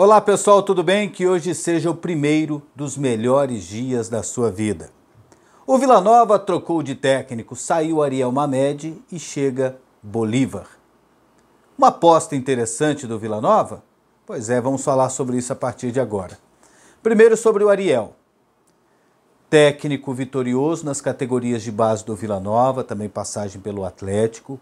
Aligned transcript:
Olá 0.00 0.20
pessoal, 0.20 0.62
tudo 0.62 0.84
bem? 0.84 1.08
Que 1.10 1.26
hoje 1.26 1.52
seja 1.56 1.90
o 1.90 1.94
primeiro 1.96 2.62
dos 2.72 2.96
melhores 2.96 3.64
dias 3.64 4.08
da 4.08 4.22
sua 4.22 4.48
vida. 4.48 4.90
O 5.66 5.76
Vila 5.76 6.00
Nova 6.00 6.38
trocou 6.38 6.84
de 6.84 6.94
técnico, 6.94 7.56
saiu 7.56 8.00
Ariel 8.00 8.30
Mamed 8.30 8.96
e 9.10 9.18
chega 9.18 9.76
Bolívar. 10.00 10.68
Uma 11.76 11.88
aposta 11.88 12.36
interessante 12.36 13.08
do 13.08 13.18
Vila 13.18 13.40
Nova? 13.40 13.82
Pois 14.24 14.48
é, 14.48 14.60
vamos 14.60 14.84
falar 14.84 15.08
sobre 15.08 15.36
isso 15.36 15.52
a 15.52 15.56
partir 15.56 15.90
de 15.90 15.98
agora. 15.98 16.38
Primeiro 17.02 17.36
sobre 17.36 17.64
o 17.64 17.68
Ariel. 17.68 18.14
Técnico 19.50 20.14
vitorioso 20.14 20.86
nas 20.86 21.00
categorias 21.00 21.60
de 21.60 21.72
base 21.72 22.04
do 22.04 22.14
Vila 22.14 22.38
Nova, 22.38 22.84
também 22.84 23.08
passagem 23.08 23.60
pelo 23.60 23.84
Atlético. 23.84 24.60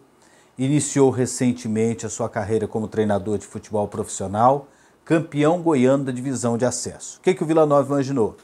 Iniciou 0.56 1.10
recentemente 1.10 2.06
a 2.06 2.08
sua 2.08 2.26
carreira 2.26 2.66
como 2.66 2.88
treinador 2.88 3.36
de 3.36 3.46
futebol 3.46 3.86
profissional, 3.86 4.68
campeão 5.06 5.62
goiano 5.62 6.02
da 6.02 6.10
divisão 6.10 6.58
de 6.58 6.64
acesso. 6.66 7.18
O 7.18 7.20
que, 7.22 7.32
que 7.32 7.42
o 7.42 7.46
Vila 7.46 7.64
Nova 7.64 7.94
imaginou? 7.94 8.36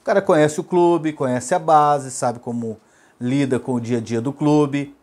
O 0.00 0.04
cara 0.04 0.20
conhece 0.20 0.60
o 0.60 0.64
clube, 0.64 1.14
conhece 1.14 1.54
a 1.54 1.58
base, 1.58 2.10
sabe 2.10 2.38
como 2.38 2.78
lida 3.18 3.58
com 3.58 3.72
o 3.72 3.80
dia 3.80 3.96
a 3.96 4.00
dia 4.00 4.20
do 4.20 4.30
clube 4.30 4.94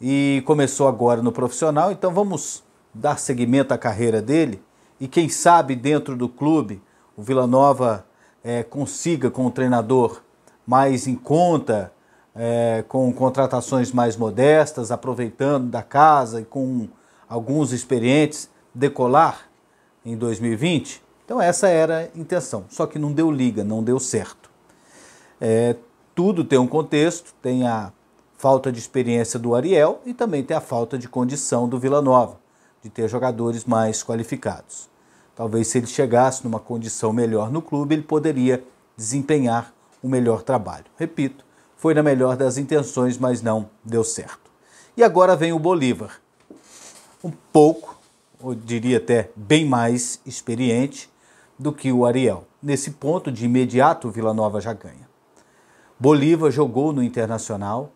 e 0.00 0.42
começou 0.44 0.88
agora 0.88 1.22
no 1.22 1.30
profissional, 1.30 1.92
então 1.92 2.12
vamos 2.12 2.64
dar 2.92 3.18
seguimento 3.18 3.72
à 3.72 3.78
carreira 3.78 4.20
dele 4.20 4.60
e 4.98 5.06
quem 5.06 5.28
sabe 5.28 5.76
dentro 5.76 6.16
do 6.16 6.28
clube 6.28 6.82
o 7.16 7.22
Vila 7.22 7.46
Nova 7.46 8.04
é, 8.42 8.64
consiga 8.64 9.30
com 9.30 9.46
o 9.46 9.50
treinador 9.52 10.22
mais 10.66 11.06
em 11.06 11.14
conta, 11.14 11.92
é, 12.34 12.84
com 12.88 13.12
contratações 13.12 13.92
mais 13.92 14.16
modestas, 14.16 14.90
aproveitando 14.90 15.68
da 15.68 15.82
casa 15.82 16.40
e 16.40 16.44
com 16.44 16.88
alguns 17.28 17.72
experientes, 17.72 18.50
decolar 18.74 19.48
em 20.12 20.16
2020. 20.16 21.02
Então 21.24 21.40
essa 21.40 21.68
era 21.68 22.10
a 22.14 22.18
intenção, 22.18 22.64
só 22.68 22.86
que 22.86 22.98
não 22.98 23.12
deu 23.12 23.30
liga, 23.30 23.62
não 23.62 23.82
deu 23.82 23.98
certo. 24.00 24.50
É, 25.40 25.76
tudo 26.14 26.42
tem 26.42 26.58
um 26.58 26.66
contexto, 26.66 27.34
tem 27.42 27.66
a 27.66 27.92
falta 28.36 28.72
de 28.72 28.78
experiência 28.78 29.38
do 29.38 29.54
Ariel 29.54 30.00
e 30.06 30.14
também 30.14 30.42
tem 30.42 30.56
a 30.56 30.60
falta 30.60 30.96
de 30.96 31.08
condição 31.08 31.68
do 31.68 31.78
Vila 31.78 32.00
Nova, 32.00 32.38
de 32.82 32.88
ter 32.88 33.08
jogadores 33.08 33.64
mais 33.64 34.02
qualificados. 34.02 34.88
Talvez 35.36 35.68
se 35.68 35.78
ele 35.78 35.86
chegasse 35.86 36.42
numa 36.44 36.58
condição 36.58 37.12
melhor 37.12 37.50
no 37.50 37.60
clube, 37.60 37.94
ele 37.94 38.02
poderia 38.02 38.64
desempenhar 38.96 39.72
um 40.02 40.08
melhor 40.08 40.42
trabalho. 40.42 40.86
Repito, 40.96 41.44
foi 41.76 41.94
na 41.94 42.02
melhor 42.02 42.36
das 42.36 42.56
intenções, 42.58 43.18
mas 43.18 43.42
não 43.42 43.68
deu 43.84 44.02
certo. 44.02 44.50
E 44.96 45.02
agora 45.04 45.36
vem 45.36 45.52
o 45.52 45.58
Bolívar. 45.58 46.20
Um 47.22 47.30
pouco, 47.52 47.97
eu 48.42 48.54
diria 48.54 48.98
até 48.98 49.30
bem 49.36 49.64
mais 49.64 50.20
experiente, 50.24 51.10
do 51.58 51.72
que 51.72 51.90
o 51.90 52.06
Ariel. 52.06 52.44
Nesse 52.62 52.92
ponto, 52.92 53.32
de 53.32 53.44
imediato, 53.44 54.10
Vila 54.10 54.32
Nova 54.32 54.60
já 54.60 54.72
ganha. 54.72 55.08
Bolívar 55.98 56.50
jogou 56.50 56.92
no 56.92 57.02
Internacional, 57.02 57.90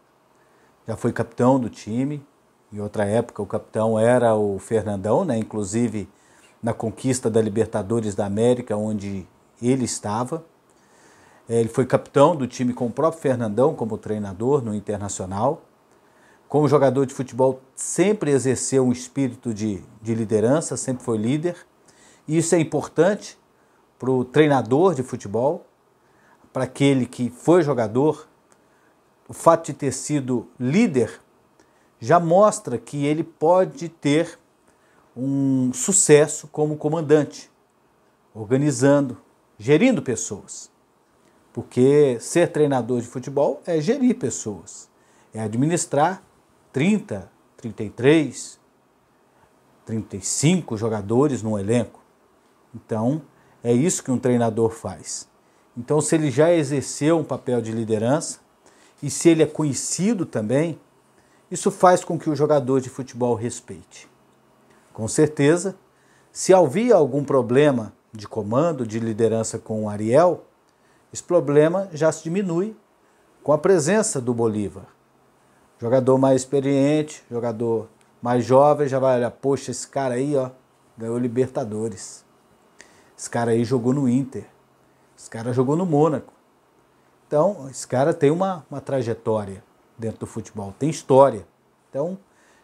já 0.86 0.96
foi 0.96 1.12
capitão 1.12 1.60
do 1.60 1.70
time. 1.70 2.24
Em 2.72 2.80
outra 2.80 3.04
época, 3.04 3.40
o 3.40 3.46
capitão 3.46 3.98
era 3.98 4.34
o 4.34 4.58
Fernandão, 4.58 5.24
né? 5.24 5.38
inclusive 5.38 6.08
na 6.60 6.72
conquista 6.72 7.30
da 7.30 7.40
Libertadores 7.40 8.14
da 8.14 8.26
América, 8.26 8.76
onde 8.76 9.26
ele 9.60 9.84
estava. 9.84 10.44
É, 11.48 11.60
ele 11.60 11.68
foi 11.68 11.86
capitão 11.86 12.34
do 12.34 12.46
time 12.46 12.72
com 12.72 12.86
o 12.86 12.90
próprio 12.90 13.20
Fernandão 13.20 13.74
como 13.74 13.98
treinador 13.98 14.62
no 14.62 14.74
Internacional. 14.74 15.62
Como 16.52 16.68
jogador 16.68 17.06
de 17.06 17.14
futebol, 17.14 17.62
sempre 17.74 18.30
exerceu 18.30 18.84
um 18.86 18.92
espírito 18.92 19.54
de, 19.54 19.82
de 20.02 20.14
liderança, 20.14 20.76
sempre 20.76 21.02
foi 21.02 21.16
líder. 21.16 21.56
E 22.28 22.36
isso 22.36 22.54
é 22.54 22.60
importante 22.60 23.38
para 23.98 24.10
o 24.10 24.22
treinador 24.22 24.94
de 24.94 25.02
futebol, 25.02 25.64
para 26.52 26.64
aquele 26.64 27.06
que 27.06 27.30
foi 27.30 27.62
jogador, 27.62 28.28
o 29.26 29.32
fato 29.32 29.64
de 29.64 29.72
ter 29.72 29.92
sido 29.92 30.46
líder 30.60 31.22
já 31.98 32.20
mostra 32.20 32.76
que 32.76 33.06
ele 33.06 33.24
pode 33.24 33.88
ter 33.88 34.38
um 35.16 35.72
sucesso 35.72 36.46
como 36.48 36.76
comandante, 36.76 37.50
organizando, 38.34 39.16
gerindo 39.58 40.02
pessoas. 40.02 40.70
Porque 41.50 42.18
ser 42.20 42.52
treinador 42.52 43.00
de 43.00 43.06
futebol 43.06 43.62
é 43.64 43.80
gerir 43.80 44.18
pessoas, 44.18 44.86
é 45.32 45.40
administrar 45.40 46.22
30, 46.72 47.30
33, 47.56 48.58
35 49.84 50.76
jogadores 50.76 51.42
num 51.42 51.58
elenco. 51.58 52.00
Então, 52.74 53.22
é 53.62 53.72
isso 53.72 54.02
que 54.02 54.10
um 54.10 54.18
treinador 54.18 54.70
faz. 54.70 55.28
Então, 55.76 56.00
se 56.00 56.14
ele 56.14 56.30
já 56.30 56.52
exerceu 56.52 57.18
um 57.18 57.24
papel 57.24 57.60
de 57.60 57.72
liderança 57.72 58.40
e 59.02 59.10
se 59.10 59.28
ele 59.28 59.42
é 59.42 59.46
conhecido 59.46 60.24
também, 60.24 60.80
isso 61.50 61.70
faz 61.70 62.02
com 62.02 62.18
que 62.18 62.30
o 62.30 62.36
jogador 62.36 62.80
de 62.80 62.88
futebol 62.88 63.34
respeite. 63.34 64.08
Com 64.92 65.06
certeza, 65.06 65.76
se 66.30 66.54
havia 66.54 66.94
algum 66.94 67.24
problema 67.24 67.92
de 68.12 68.26
comando, 68.26 68.86
de 68.86 68.98
liderança 68.98 69.58
com 69.58 69.84
o 69.84 69.88
Ariel, 69.88 70.44
esse 71.12 71.22
problema 71.22 71.88
já 71.92 72.10
se 72.10 72.24
diminui 72.24 72.74
com 73.42 73.52
a 73.52 73.58
presença 73.58 74.20
do 74.20 74.32
Bolívar. 74.32 74.86
Jogador 75.82 76.16
mais 76.16 76.42
experiente, 76.42 77.24
jogador 77.28 77.88
mais 78.22 78.44
jovem, 78.44 78.86
já 78.86 79.00
vai 79.00 79.16
olhar, 79.16 79.32
poxa, 79.32 79.72
esse 79.72 79.88
cara 79.88 80.14
aí, 80.14 80.36
ó, 80.36 80.48
ganhou 80.96 81.18
Libertadores. 81.18 82.24
Esse 83.18 83.28
cara 83.28 83.50
aí 83.50 83.64
jogou 83.64 83.92
no 83.92 84.08
Inter. 84.08 84.46
Esse 85.18 85.28
cara 85.28 85.52
jogou 85.52 85.74
no 85.74 85.84
Mônaco. 85.84 86.32
Então, 87.26 87.66
esse 87.68 87.84
cara 87.84 88.14
tem 88.14 88.30
uma, 88.30 88.64
uma 88.70 88.80
trajetória 88.80 89.64
dentro 89.98 90.20
do 90.20 90.26
futebol, 90.26 90.72
tem 90.78 90.88
história. 90.88 91.44
Então, 91.90 92.16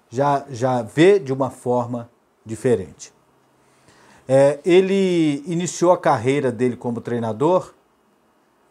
já, 0.09 0.47
já 0.49 0.81
vê 0.83 1.19
de 1.19 1.33
uma 1.33 1.51
forma 1.51 2.09
diferente. 2.47 3.13
É, 4.29 4.61
ele 4.65 5.43
iniciou 5.45 5.91
a 5.91 5.99
carreira 5.99 6.53
dele 6.53 6.77
como 6.77 7.01
treinador 7.01 7.75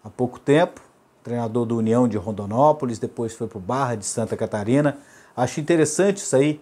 há 0.02 0.10
pouco 0.10 0.40
tempo, 0.40 0.87
treinador 1.28 1.66
do 1.66 1.76
União 1.76 2.08
de 2.08 2.18
Rondonópolis, 2.18 3.00
depois 3.00 3.34
foi 3.34 3.48
para 3.48 3.58
o 3.58 3.62
Barra 3.62 3.96
de 3.96 4.06
Santa 4.06 4.38
Catarina. 4.38 4.98
Acho 5.36 5.60
interessante 5.60 6.18
isso 6.18 6.34
aí, 6.38 6.62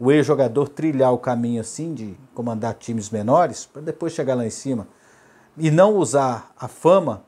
o 0.00 0.10
ex-jogador 0.10 0.68
trilhar 0.68 1.12
o 1.12 1.18
caminho 1.18 1.60
assim 1.60 1.94
de 1.94 2.16
comandar 2.34 2.74
times 2.74 3.08
menores 3.08 3.66
para 3.66 3.82
depois 3.82 4.12
chegar 4.12 4.34
lá 4.34 4.44
em 4.44 4.50
cima 4.50 4.88
e 5.56 5.70
não 5.70 5.94
usar 5.94 6.52
a 6.58 6.66
fama 6.66 7.22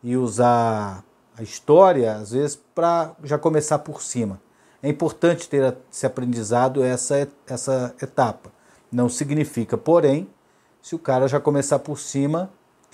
e 0.00 0.16
usar 0.16 1.02
a 1.36 1.42
história 1.42 2.14
às 2.14 2.30
vezes 2.30 2.56
para 2.72 3.12
já 3.24 3.36
começar 3.36 3.80
por 3.80 4.00
cima. 4.00 4.40
É 4.80 4.88
importante 4.88 5.48
ter 5.48 5.76
esse 5.90 6.06
aprendizado 6.06 6.84
essa 6.84 7.28
essa 7.48 7.94
etapa. 8.00 8.52
Não 8.92 9.08
significa, 9.08 9.76
porém, 9.76 10.28
se 10.80 10.94
o 10.94 11.00
cara 11.00 11.26
já 11.26 11.40
começar 11.40 11.80
por 11.80 11.98
cima, 11.98 12.48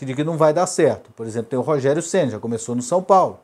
que 0.06 0.14
que 0.14 0.24
não 0.24 0.36
vai 0.36 0.52
dar 0.52 0.66
certo. 0.66 1.10
Por 1.12 1.26
exemplo, 1.26 1.48
tem 1.48 1.58
o 1.58 1.62
Rogério 1.62 2.02
Senna, 2.02 2.32
já 2.32 2.38
começou 2.38 2.74
no 2.74 2.82
São 2.82 3.02
Paulo. 3.02 3.40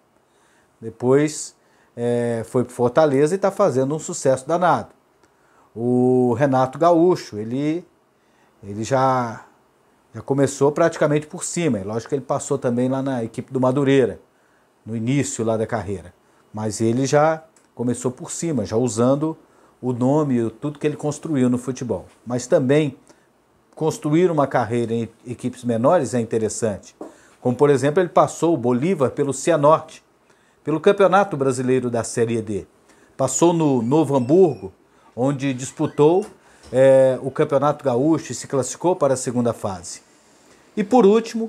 Depois 0.81 1.55
é, 1.97 2.43
foi 2.47 2.65
para 2.65 2.73
Fortaleza 2.73 3.35
e 3.35 3.37
está 3.37 3.51
fazendo 3.51 3.95
um 3.95 3.99
sucesso 3.99 4.47
danado 4.47 4.99
o 5.81 6.35
Renato 6.35 6.77
Gaúcho, 6.77 7.39
ele, 7.39 7.87
ele 8.65 8.83
já, 8.83 9.45
já 10.13 10.21
começou 10.21 10.73
praticamente 10.73 11.29
por 11.29 11.45
cima. 11.45 11.79
É 11.79 11.85
lógico 11.85 12.09
que 12.09 12.17
ele 12.17 12.25
passou 12.25 12.59
também 12.59 12.89
lá 12.89 13.01
na 13.01 13.23
equipe 13.23 13.53
do 13.53 13.61
Madureira, 13.61 14.21
no 14.85 14.97
início 14.97 15.45
lá 15.45 15.57
da 15.57 15.69
carreira. 15.69 16.13
Mas 16.53 16.81
ele 16.81 17.07
já 17.07 17.45
começou 17.77 18.11
por 18.11 18.33
cima, 18.33 18.65
já 18.65 18.77
usando 18.77 19.37
o 19.81 19.93
nome, 19.93 20.51
tudo 20.61 20.81
que 20.81 20.87
ele 20.87 20.97
construiu 20.97 21.49
no 21.49 21.59
futebol. 21.59 22.07
Mas 22.27 22.49
também 22.49 22.97
construir 23.79 24.29
uma 24.29 24.45
carreira 24.45 24.93
em 24.93 25.09
equipes 25.25 25.63
menores 25.63 26.13
é 26.13 26.19
interessante. 26.19 26.97
Como, 27.41 27.55
por 27.55 27.71
exemplo, 27.71 28.03
ele 28.03 28.09
passou 28.09 28.53
o 28.53 28.57
Bolívar 28.57 29.13
pelo 29.13 29.33
Cianorte, 29.33 30.03
pelo 30.65 30.81
Campeonato 30.81 31.37
Brasileiro 31.37 31.89
da 31.89 32.03
Série 32.03 32.43
D. 32.43 32.67
Passou 33.17 33.53
no 33.53 33.81
Novo 33.81 34.17
Hamburgo, 34.17 34.73
onde 35.15 35.55
disputou 35.55 36.27
é, 36.73 37.21
o 37.23 37.31
Campeonato 37.31 37.85
Gaúcho 37.85 38.33
e 38.33 38.35
se 38.35 38.49
classificou 38.49 38.97
para 38.97 39.15
a 39.15 39.17
segunda 39.17 39.53
fase. 39.53 40.03
E 40.77 40.83
por 40.83 41.07
último, 41.07 41.49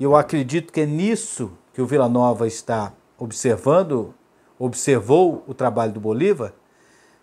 eu 0.00 0.16
acredito 0.16 0.72
que 0.72 0.80
é 0.80 0.86
nisso 0.86 1.52
que 1.72 1.80
o 1.80 1.86
Vila 1.86 2.08
Nova 2.08 2.48
está 2.48 2.92
observando, 3.16 4.12
observou 4.58 5.44
o 5.46 5.54
trabalho 5.54 5.92
do 5.92 6.00
Bolívar, 6.00 6.52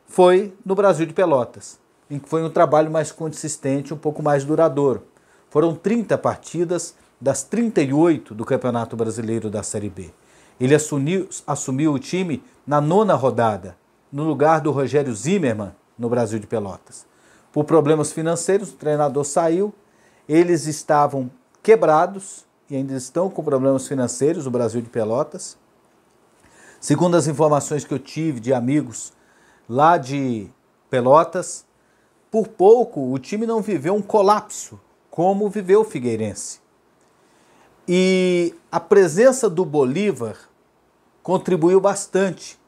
foi 0.06 0.54
no 0.66 0.76
Brasil 0.76 1.06
de 1.06 1.14
Pelotas, 1.14 1.78
em 2.10 2.20
que 2.20 2.30
foi 2.30 2.44
um 2.44 2.50
trabalho 2.50 2.92
mais 2.92 3.12
consistente, 3.12 3.94
um 3.94 3.98
pouco 3.98 4.22
mais 4.22 4.44
duradouro. 4.44 5.04
Foram 5.50 5.76
30 5.76 6.18
partidas 6.18 6.96
das 7.20 7.44
38 7.44 8.34
do 8.34 8.46
Campeonato 8.46 8.96
Brasileiro 8.96 9.50
da 9.50 9.64
Série 9.64 9.90
B. 9.90 10.12
Ele 10.60 10.76
assumiu, 10.76 11.28
assumiu 11.48 11.94
o 11.94 12.00
time 12.00 12.44
na 12.66 12.80
nona 12.80 13.16
rodada, 13.16 13.78
no 14.12 14.24
lugar 14.24 14.62
do 14.62 14.72
Rogério 14.72 15.14
Zimmermann, 15.14 15.74
no 15.98 16.10
Brasil 16.10 16.40
de 16.40 16.48
Pelotas. 16.48 17.06
Por 17.52 17.64
problemas 17.64 18.12
financeiros, 18.12 18.70
o 18.70 18.76
treinador 18.76 19.24
saiu 19.24 19.74
eles 20.28 20.66
estavam 20.66 21.30
quebrados 21.62 22.46
e 22.70 22.76
ainda 22.76 22.96
estão 22.96 23.30
com 23.30 23.44
problemas 23.44 23.88
financeiros, 23.88 24.48
o 24.48 24.52
Brasil 24.52 24.82
de 24.82 24.90
Pelotas. 24.90 25.58
Segundo 26.80 27.16
as 27.16 27.28
informações 27.28 27.86
que 27.86 27.94
eu 27.94 28.00
tive 28.00 28.40
de 28.40 28.54
amigos 28.54 29.14
lá 29.70 29.98
de 29.98 30.50
Pelotas, 30.90 31.65
por 32.36 32.50
pouco 32.50 33.14
o 33.14 33.18
time 33.18 33.46
não 33.46 33.62
viveu 33.62 33.96
um 33.96 34.02
colapso 34.02 34.78
como 35.10 35.50
viveu 35.50 35.80
o 35.80 35.86
Figueirense. 35.86 36.60
E 37.88 38.54
a 38.70 38.78
presença 38.78 39.50
do 39.50 39.64
Bolívar 39.64 40.36
contribuiu 41.24 41.80
bastante 41.80 42.60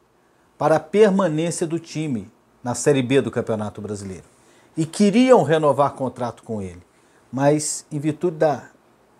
para 0.56 0.76
a 0.76 0.80
permanência 0.80 1.66
do 1.66 1.78
time 1.78 2.32
na 2.64 2.74
Série 2.74 3.02
B 3.02 3.20
do 3.20 3.30
Campeonato 3.30 3.82
Brasileiro. 3.82 4.24
E 4.74 4.86
queriam 4.86 5.42
renovar 5.42 5.92
contrato 5.92 6.42
com 6.44 6.62
ele, 6.62 6.82
mas 7.30 7.84
em 7.92 7.98
virtude 7.98 8.38
da 8.38 8.70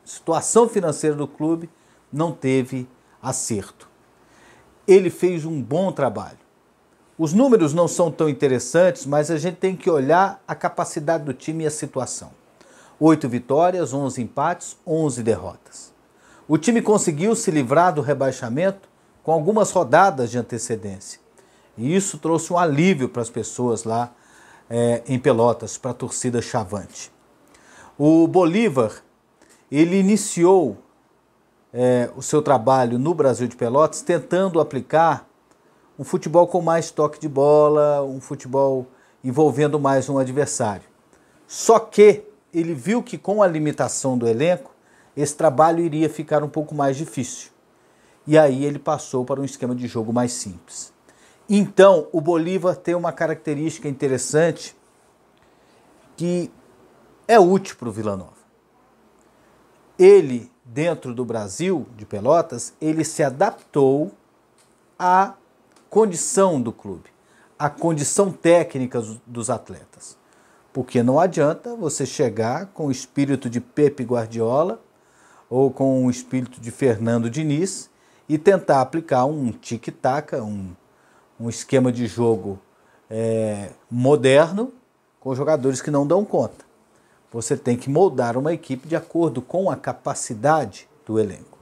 situação 0.03 0.67
financeira 0.67 1.15
do 1.15 1.29
clube, 1.29 1.69
não 2.11 2.33
teve 2.33 2.89
acerto. 3.21 3.87
Ele 4.87 5.11
fez 5.11 5.45
um 5.45 5.61
bom 5.61 5.93
trabalho. 5.93 6.39
Os 7.19 7.33
números 7.33 7.75
não 7.75 7.89
são 7.89 8.13
tão 8.13 8.29
interessantes, 8.29 9.05
mas 9.05 9.29
a 9.29 9.37
gente 9.37 9.57
tem 9.57 9.75
que 9.75 9.91
olhar 9.91 10.41
a 10.47 10.55
capacidade 10.55 11.25
do 11.25 11.35
time 11.35 11.65
e 11.65 11.67
a 11.67 11.71
situação. 11.71 12.31
Oito 13.01 13.29
vitórias, 13.29 13.93
onze 13.93 14.23
empates, 14.23 14.77
onze 14.87 15.21
derrotas. 15.21 15.93
O 16.47 16.57
time 16.57 16.81
conseguiu 16.81 17.35
se 17.35 17.51
livrar 17.51 17.93
do 17.93 18.01
rebaixamento 18.01 18.89
com 19.25 19.33
algumas 19.33 19.73
rodadas 19.73 20.31
de 20.31 20.39
antecedência. 20.39 21.21
E 21.77 21.95
isso 21.95 22.19
trouxe 22.19 22.53
um 22.53 22.59
alívio 22.59 23.09
para 23.09 23.23
as 23.23 23.31
pessoas 23.31 23.83
lá 23.83 24.13
é, 24.71 25.03
em 25.07 25.19
Pelotas, 25.19 25.77
para 25.77 25.91
a 25.91 25.95
torcida 25.95 26.41
chavante. 26.41 27.13
O 27.99 28.29
Bolívar, 28.29 29.03
ele 29.71 29.99
iniciou 29.99 30.79
é, 31.75 32.11
o 32.17 32.23
seu 32.23 32.41
trabalho 32.41 32.97
no 32.97 33.13
Brasil 33.13 33.49
de 33.49 33.57
Pelotas 33.57 34.03
tentando 34.03 34.61
aplicar 34.61 35.28
um 35.99 36.05
futebol 36.05 36.47
com 36.47 36.63
mais 36.63 36.91
toque 36.91 37.19
de 37.19 37.29
bola, 37.29 38.03
um 38.05 38.21
futebol 38.21 38.87
envolvendo 39.23 39.81
mais 39.81 40.09
um 40.09 40.17
adversário. 40.17 40.89
Só 41.47 41.79
que 41.79 42.23
ele 42.55 42.73
viu 42.73 43.03
que 43.03 43.19
com 43.19 43.43
a 43.43 43.47
limitação 43.47 44.17
do 44.17 44.29
elenco, 44.29 44.71
esse 45.17 45.35
trabalho 45.35 45.81
iria 45.81 46.09
ficar 46.09 46.45
um 46.45 46.49
pouco 46.49 46.75
mais 46.75 46.97
difícil. 46.97 47.51
E 48.27 48.39
aí 48.39 48.65
ele 48.65 48.79
passou 48.79 49.25
para 49.25 49.41
um 49.41 49.45
esquema 49.45 49.75
de 49.75 49.89
jogo 49.89 50.13
mais 50.13 50.33
simples. 50.33 50.93
Então, 51.49 52.07
o 52.13 52.21
Bolívar 52.21 52.77
tem 52.77 52.95
uma 52.95 53.11
característica 53.11 53.89
interessante 53.89 54.77
que 56.15 56.51
é 57.27 57.41
útil 57.41 57.77
para 57.77 57.89
o 57.89 57.93
Vila 57.93 58.17
Nova. 58.17 58.39
Ele, 59.99 60.53
dentro 60.65 61.15
do 61.15 61.25
Brasil, 61.25 61.87
de 61.97 62.05
Pelotas, 62.05 62.75
ele 62.81 63.03
se 63.03 63.23
adaptou 63.23 64.13
à 64.99 65.35
condição 65.91 66.61
do 66.61 66.73
clube, 66.73 67.11
à 67.59 67.69
condição 67.69 68.31
técnica 68.31 69.03
dos 69.27 69.51
atletas. 69.51 70.17
Porque 70.73 71.03
não 71.03 71.19
adianta 71.19 71.75
você 71.75 72.05
chegar 72.05 72.67
com 72.67 72.87
o 72.87 72.91
espírito 72.91 73.49
de 73.49 73.61
Pepe 73.61 74.05
Guardiola 74.05 74.81
ou 75.49 75.71
com 75.71 76.05
o 76.05 76.11
espírito 76.11 76.61
de 76.61 76.71
Fernando 76.71 77.31
Diniz 77.31 77.91
e 78.29 78.37
tentar 78.37 78.81
aplicar 78.81 79.25
um 79.25 79.51
tic-tac, 79.51 80.35
um 80.37 80.75
um 81.39 81.49
esquema 81.49 81.93
de 81.93 82.07
jogo 82.07 82.59
é, 83.09 83.71
moderno 83.91 84.73
com 85.21 85.35
jogadores 85.35 85.81
que 85.81 85.91
não 85.91 86.07
dão 86.07 86.25
conta. 86.25 86.67
Você 87.33 87.57
tem 87.57 87.77
que 87.77 87.91
moldar 87.91 88.37
uma 88.37 88.53
equipe 88.53 88.89
de 88.89 88.97
acordo 88.97 89.41
com 89.41 89.71
a 89.71 89.77
capacidade 89.77 90.89
do 91.07 91.19
elenco. 91.19 91.59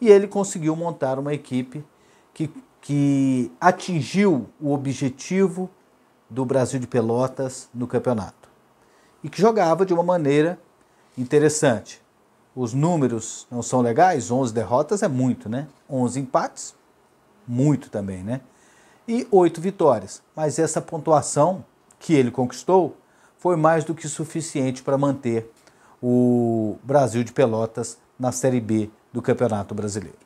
E 0.00 0.08
ele 0.08 0.26
conseguiu 0.26 0.74
montar 0.74 1.18
uma 1.18 1.32
equipe 1.32 1.84
que, 2.32 2.50
que 2.84 3.50
atingiu 3.58 4.46
o 4.60 4.72
objetivo 4.72 5.70
do 6.28 6.44
Brasil 6.44 6.78
de 6.78 6.86
Pelotas 6.86 7.68
no 7.72 7.86
campeonato. 7.86 8.48
E 9.22 9.28
que 9.30 9.40
jogava 9.40 9.86
de 9.86 9.94
uma 9.94 10.02
maneira 10.02 10.60
interessante. 11.16 12.02
Os 12.54 12.74
números 12.74 13.46
não 13.50 13.62
são 13.62 13.80
legais, 13.80 14.30
11 14.30 14.52
derrotas 14.52 15.02
é 15.02 15.08
muito, 15.08 15.48
né? 15.48 15.66
11 15.88 16.20
empates, 16.20 16.74
muito 17.48 17.88
também, 17.88 18.22
né? 18.22 18.42
e 19.06 19.26
oito 19.30 19.60
vitórias. 19.60 20.22
Mas 20.34 20.58
essa 20.58 20.80
pontuação 20.80 21.64
que 21.98 22.14
ele 22.14 22.30
conquistou 22.30 22.96
foi 23.38 23.56
mais 23.56 23.84
do 23.84 23.94
que 23.94 24.08
suficiente 24.08 24.82
para 24.82 24.98
manter 24.98 25.50
o 26.02 26.76
Brasil 26.82 27.24
de 27.24 27.32
Pelotas 27.32 27.98
na 28.18 28.32
Série 28.32 28.60
B 28.60 28.90
do 29.10 29.22
Campeonato 29.22 29.74
Brasileiro. 29.74 30.18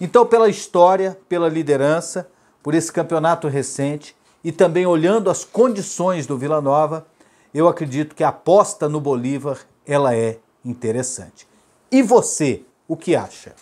Então, 0.00 0.24
pela 0.24 0.48
história, 0.48 1.18
pela 1.28 1.48
liderança, 1.48 2.28
por 2.62 2.74
esse 2.74 2.90
campeonato 2.90 3.48
recente 3.48 4.16
e 4.42 4.50
também 4.50 4.86
olhando 4.86 5.28
as 5.28 5.44
condições 5.44 6.26
do 6.26 6.38
Vila 6.38 6.60
Nova, 6.60 7.06
eu 7.52 7.68
acredito 7.68 8.14
que 8.14 8.24
a 8.24 8.28
aposta 8.28 8.88
no 8.88 9.00
Bolívar 9.00 9.58
ela 9.86 10.14
é 10.14 10.38
interessante. 10.64 11.46
E 11.90 12.02
você, 12.02 12.62
o 12.88 12.96
que 12.96 13.14
acha? 13.14 13.54